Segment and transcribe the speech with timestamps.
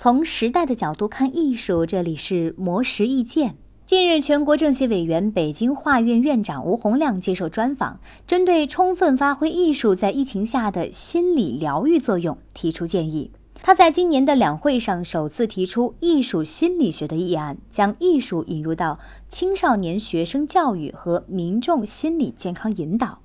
[0.00, 3.56] 从时代的角度看艺术，这里是魔石意见。
[3.84, 13.32] 近日，全国政协委员、北京画院院长吴洪亮接受专访，针对充分发挥艺术在疫情下的心理疗愈作用提出建议。
[13.60, 23.18] 他在今年的两会上首次提出艺术心理学的议案，将艺术引入到青少年学生教育和民众心理健康引导。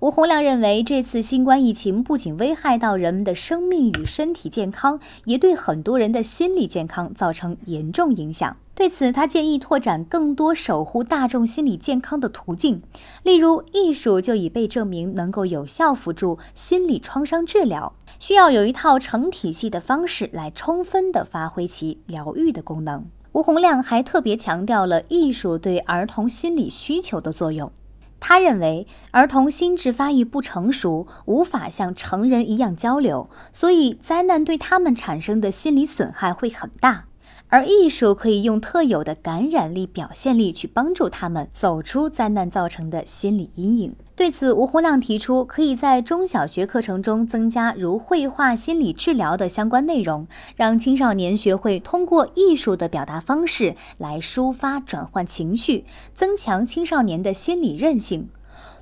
[0.00, 8.56] 吴洪亮认为，这次新冠疫情不仅危害到人们的生命与身体健康，也对很多人的心理健康造成严重影响。
[8.74, 12.80] 对此，他建议拓展更多守护大众心理健康的途径，
[13.22, 23.04] 例如艺术就已被证明能够有效辅助心理创伤治疗，需要有一套成体系的方式来充分的发挥其疗愈的功能。
[23.32, 27.70] 吴洪亮还特别强调了艺术对儿童心理需求的作用。
[28.20, 37.06] 他认为，儿童心智发育不成熟，无法像成人一样交流，所以灾难对他们产生的心理损害会很大。
[37.48, 43.96] 而艺术可以用特有的感染力、表现力去帮助他们走出灾难造成的心理阴影。
[44.20, 58.28] 对此，吴洪亮提出，可以在中小学课程中增加如绘画、心理治疗的相关内容，让青少年学会通过艺术的表达方式来抒发、转换情绪，增强青少年的心理韧性。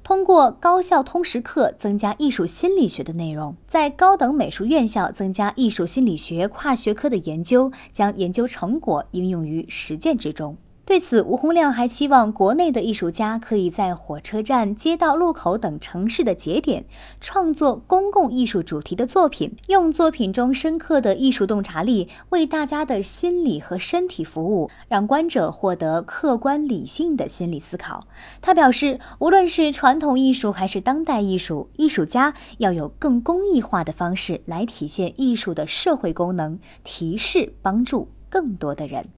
[0.02, 10.56] 通过高校通识课增加艺术心理学的内容，在高等美术院校增加艺术心理学跨学科的研究，将研究成果应用于实践之中。
[10.88, 16.86] 对此，吴洪亮还期望国内的艺术家可以在火车站、街道路口等城市的节点
[17.20, 28.04] 创作公共艺术主题的作品，用作品中深刻的艺术洞察力为大家的心理和身体服务，让观者获得客观理性的心理思考。
[28.40, 39.10] 他表示，无论是传统艺术还是当代艺术，艺术家要有更公益化的方式来体现艺术的社会功能，提示帮助更多的人。